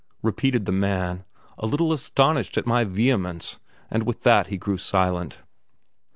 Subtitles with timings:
[0.23, 1.25] repeated the man,
[1.59, 3.59] a little astonished at my vehemence;
[3.91, 5.43] and with that he grew silent.